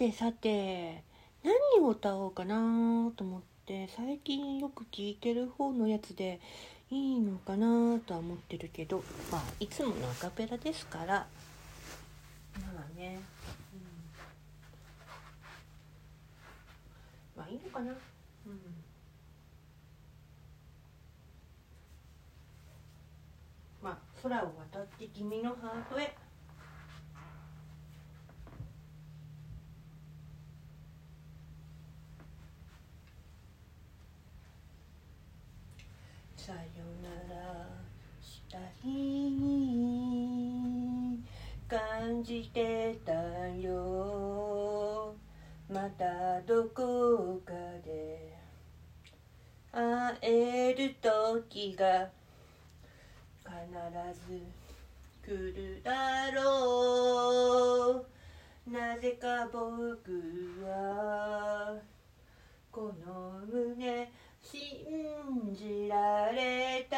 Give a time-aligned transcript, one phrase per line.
[0.00, 1.02] てさて
[1.44, 1.54] 何
[1.84, 6.40] を歌おうかなと思って最近よく聴いてる方のやつで
[6.90, 11.26] いいのかなとは思ってるけどまあいつものアカペラですから。
[12.74, 13.20] まあね、
[13.74, 13.80] うん、
[17.36, 17.92] まあいいのかな。
[17.92, 17.96] うん。
[23.82, 26.16] まあ空を渡って君のハートへ。
[36.50, 37.38] さよなら
[38.20, 38.88] した日
[39.30, 41.22] に
[41.68, 43.12] 感じてた
[43.56, 45.14] よ。
[45.72, 47.52] またどこか
[47.84, 48.36] で
[49.70, 52.10] 会える時が
[53.44, 53.62] 必
[54.28, 54.42] ず
[55.24, 58.04] 来るだろ
[58.66, 58.70] う。
[58.72, 61.78] なぜか僕は
[62.72, 64.10] この胸
[64.42, 66.96] 信じられた。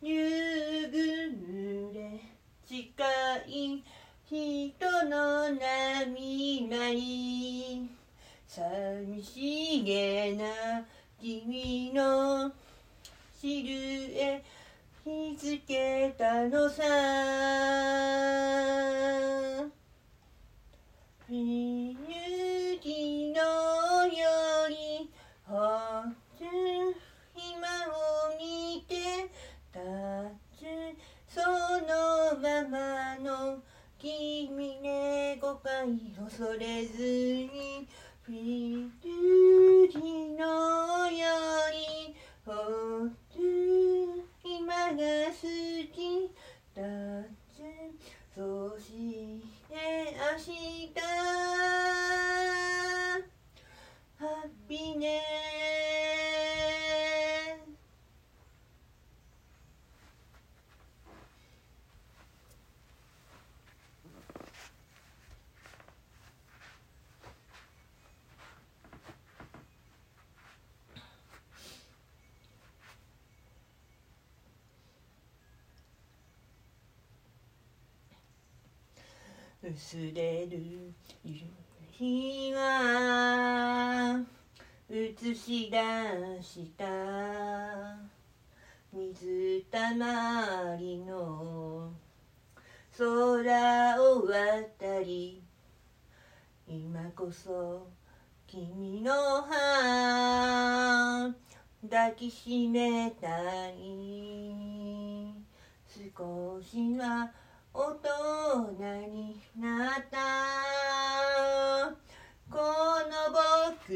[0.00, 2.20] 夕暮れ
[2.66, 3.04] 近
[3.46, 3.84] い
[4.28, 7.88] 人の波舞
[8.48, 10.84] 寂しげな
[11.20, 12.50] 君の
[13.40, 13.70] シル
[14.18, 14.42] エ
[15.04, 16.82] 日付たのさ。
[34.02, 35.70] 君ね誤解
[36.18, 37.86] 恐れずに
[38.22, 41.28] フィルリのよ
[41.68, 42.50] うにほ
[43.06, 43.12] っ
[44.42, 44.96] 今が
[45.30, 45.46] 好
[45.94, 46.34] き
[46.74, 47.62] だって
[48.34, 48.90] そし
[49.68, 50.92] て明日
[54.18, 55.41] ハッピーネ
[79.64, 80.92] 薄れる
[81.24, 81.36] 夕
[81.92, 84.20] 日は
[84.90, 85.78] 映し出
[86.42, 86.84] した
[88.92, 91.92] 水たまりの
[92.98, 95.40] 空を渡り
[96.66, 97.86] 今こそ
[98.48, 99.12] 君の
[99.42, 101.32] 歯
[101.88, 103.28] 抱きしめた
[103.68, 104.82] い。
[106.14, 107.30] 少しは
[108.02, 110.18] 人になった。
[112.50, 112.56] こ
[113.08, 113.30] の
[113.78, 113.92] 僕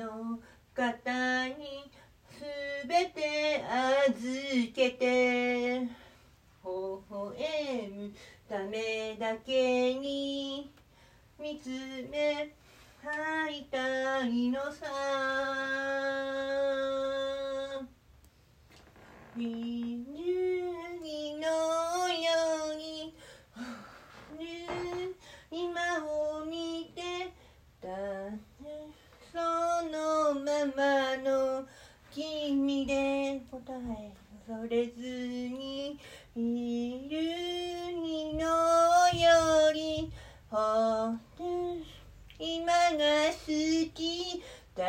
[0.00, 0.38] の
[0.72, 1.90] 肩に
[2.30, 2.44] す
[2.86, 3.64] べて
[4.08, 5.80] 預けて。
[5.80, 6.70] 微
[7.10, 8.12] 笑む
[8.48, 10.70] ためだけに。
[11.40, 11.68] 見つ
[12.10, 12.52] め
[13.02, 14.86] 会いたいのさ。
[32.10, 33.60] 君で答
[33.90, 34.12] え
[34.46, 35.98] それずに
[36.36, 38.44] いるにの
[39.10, 40.10] より
[42.38, 44.42] 今が好き
[44.74, 44.84] だ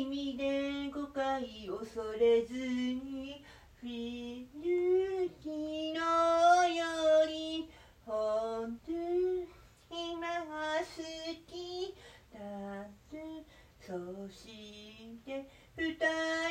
[0.00, 3.44] 味で誤解恐れずに
[3.78, 7.68] フィルキのより
[8.06, 8.92] 本当
[9.94, 10.86] 今が好
[11.46, 11.94] き
[12.32, 12.40] だ
[13.10, 13.16] と
[13.78, 13.92] そ
[14.32, 15.44] して
[15.76, 16.41] 二人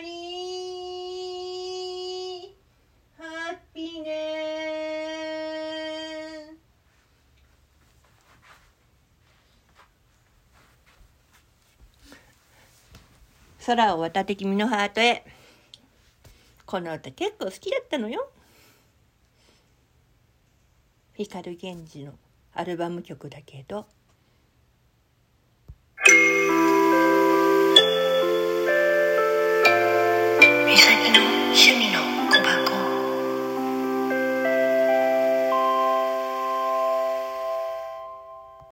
[13.65, 15.23] 空を渡って君のハートへ。
[16.65, 18.29] この歌結構好きだったのよ。
[21.13, 22.13] 光源氏の
[22.53, 23.85] アルバム曲だけど。